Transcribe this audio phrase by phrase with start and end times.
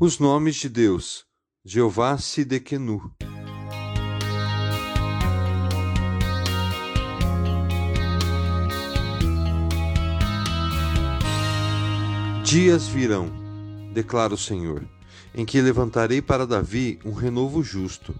[0.00, 1.24] Os nomes de Deus:
[1.64, 3.12] Jeová Sidequenu.
[12.42, 13.30] Dias virão,
[13.92, 14.84] declara o Senhor,
[15.32, 18.12] em que levantarei para Davi um renovo justo,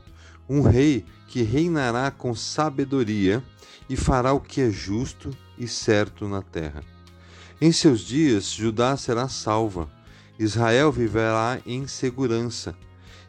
[0.49, 3.43] um rei que reinará com sabedoria
[3.91, 6.85] e fará o que é justo e certo na terra.
[7.61, 9.91] Em seus dias, Judá será salva
[10.39, 12.77] Israel viverá em segurança,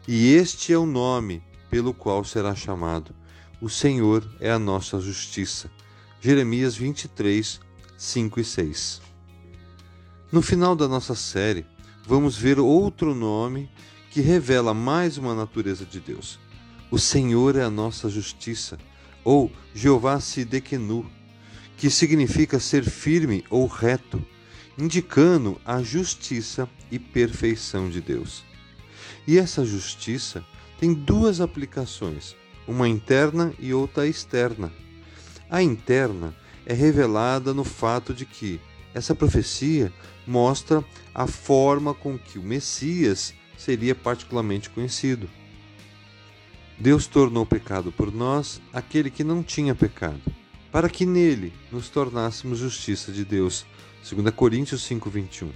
[0.08, 3.14] e este é o nome pelo qual será chamado:
[3.60, 5.70] O Senhor é a nossa justiça.
[6.20, 7.60] Jeremias 23,
[7.96, 9.02] 5 e 6.
[10.32, 11.64] No final da nossa série,
[12.04, 13.70] vamos ver outro nome
[14.10, 16.40] que revela mais uma natureza de Deus.
[16.90, 18.78] O Senhor é a nossa justiça,
[19.22, 21.08] ou Jeová Sidekenu,
[21.76, 24.24] que significa ser firme ou reto
[24.78, 28.44] indicando a justiça e perfeição de Deus.
[29.26, 30.44] E essa justiça
[30.78, 34.72] tem duas aplicações, uma interna e outra externa.
[35.48, 38.60] A interna é revelada no fato de que
[38.92, 39.92] essa profecia
[40.26, 45.28] mostra a forma com que o Messias seria particularmente conhecido.
[46.78, 50.20] Deus tornou pecado por nós aquele que não tinha pecado,
[50.70, 53.64] para que nele nos tornássemos justiça de Deus
[54.08, 55.50] 2 Coríntios 5:21.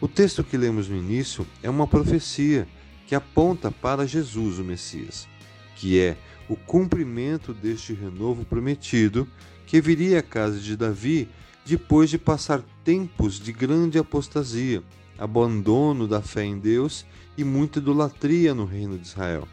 [0.00, 2.66] O texto que lemos no início é uma profecia
[3.06, 5.28] que aponta para Jesus, o Messias,
[5.76, 6.16] que é
[6.48, 9.28] o cumprimento deste renovo prometido
[9.66, 11.28] que viria à casa de Davi
[11.66, 14.82] depois de passar tempos de grande apostasia,
[15.18, 17.04] abandono da fé em Deus
[17.36, 19.46] e muita idolatria no reino de Israel.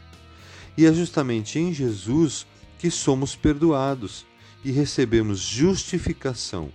[0.78, 2.48] E é justamente em Jesus
[2.80, 4.26] que somos perdoados
[4.64, 6.72] e recebemos justificação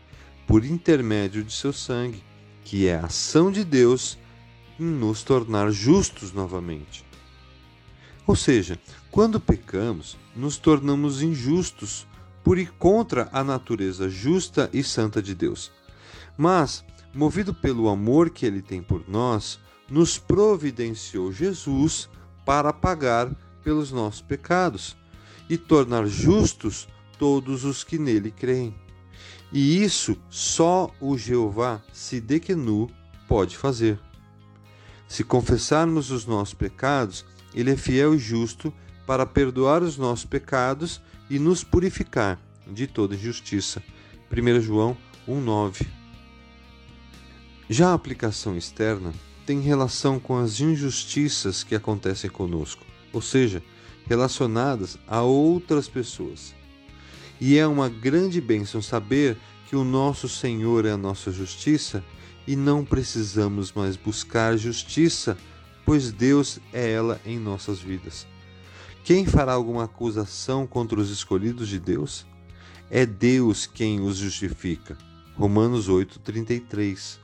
[0.51, 2.25] por intermédio de seu sangue,
[2.65, 4.19] que é a ação de Deus
[4.81, 7.05] em nos tornar justos novamente.
[8.27, 8.77] Ou seja,
[9.13, 12.05] quando pecamos, nos tornamos injustos
[12.43, 15.71] por ir contra a natureza justa e santa de Deus.
[16.37, 22.09] Mas, movido pelo amor que ele tem por nós, nos providenciou Jesus
[22.45, 23.33] para pagar
[23.63, 24.97] pelos nossos pecados
[25.49, 26.89] e tornar justos
[27.21, 28.75] todos os que nele creem.
[29.53, 32.89] E isso só o Jeová Sidequenu
[33.27, 33.99] pode fazer.
[35.09, 38.73] Se confessarmos os nossos pecados, ele é fiel e justo
[39.07, 43.83] para perdoar os nossos pecados e nos purificar de toda injustiça.
[44.31, 44.97] 1 João
[45.29, 45.85] 1,9
[47.69, 49.13] Já a aplicação externa
[49.45, 53.61] tem relação com as injustiças que acontecem conosco, ou seja,
[54.07, 56.55] relacionadas a outras pessoas.
[57.41, 62.05] E é uma grande bênção saber que o nosso Senhor é a nossa justiça
[62.47, 65.39] e não precisamos mais buscar justiça,
[65.87, 68.27] pois Deus é ela em nossas vidas.
[69.05, 72.27] Quem fará alguma acusação contra os escolhidos de Deus?
[72.91, 74.99] É Deus quem os justifica.
[75.35, 77.19] Romanos 8:33.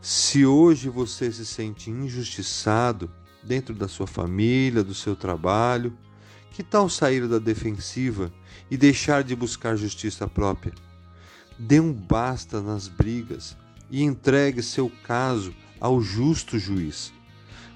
[0.00, 3.10] Se hoje você se sente injustiçado
[3.42, 5.96] dentro da sua família, do seu trabalho,
[6.52, 8.32] que tal sair da defensiva
[8.70, 10.74] e deixar de buscar justiça própria?
[11.58, 13.56] Dê um basta nas brigas
[13.90, 17.12] e entregue seu caso ao justo juiz.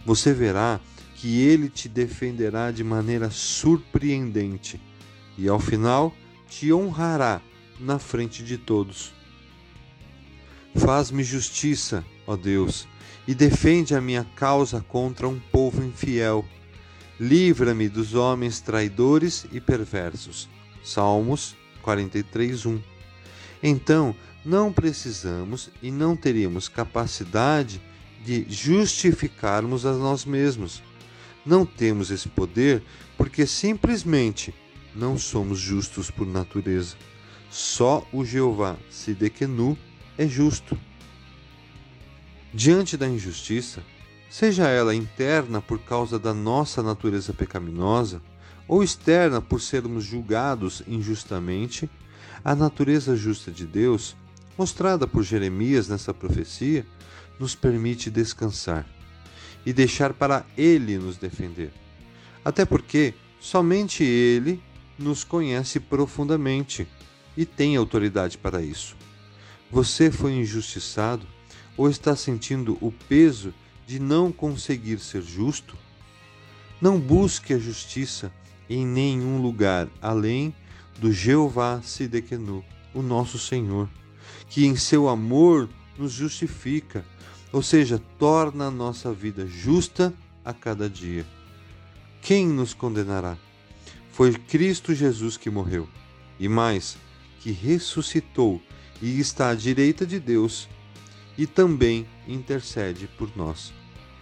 [0.04, 0.78] Você verá
[1.14, 4.80] que ele te defenderá de maneira surpreendente
[5.38, 6.14] e, ao final,
[6.48, 7.40] te honrará
[7.80, 9.12] na frente de todos.
[10.74, 12.86] Faz-me justiça, ó Deus,
[13.26, 16.44] e defende a minha causa contra um povo infiel
[17.18, 20.48] Livra-me dos homens traidores e perversos.
[20.84, 22.80] Salmos 43:1.
[23.62, 27.80] Então, não precisamos e não teríamos capacidade
[28.24, 30.82] de justificarmos a nós mesmos.
[31.44, 32.82] Não temos esse poder
[33.16, 34.54] porque simplesmente
[34.94, 36.96] não somos justos por natureza.
[37.50, 39.78] Só o Jeová Sidequenu
[40.18, 40.78] é justo.
[42.52, 43.82] Diante da injustiça,
[44.28, 48.20] seja ela interna por causa da nossa natureza pecaminosa,
[48.68, 51.88] ou externa por sermos julgados injustamente,
[52.44, 54.16] a natureza justa de Deus,
[54.58, 56.86] mostrada por Jeremias nessa profecia,
[57.38, 58.86] nos permite descansar
[59.64, 61.72] e deixar para Ele nos defender.
[62.44, 64.62] Até porque somente Ele
[64.98, 66.86] nos conhece profundamente
[67.36, 68.96] e tem autoridade para isso.
[69.70, 71.26] Você foi injustiçado
[71.76, 73.52] ou está sentindo o peso
[73.86, 75.76] de não conseguir ser justo?
[76.80, 78.32] Não busque a justiça
[78.68, 80.54] em nenhum lugar além
[80.98, 83.88] do Jeová Sidequenu, o nosso Senhor,
[84.48, 87.04] que em seu amor nos justifica,
[87.52, 90.12] ou seja, torna a nossa vida justa
[90.44, 91.24] a cada dia.
[92.20, 93.36] Quem nos condenará?
[94.10, 95.88] Foi Cristo Jesus que morreu,
[96.40, 96.96] e mais,
[97.40, 98.60] que ressuscitou
[99.00, 100.68] e está à direita de Deus
[101.36, 103.72] e também intercede por nós.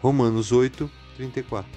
[0.01, 1.71] Romanos 8, 34.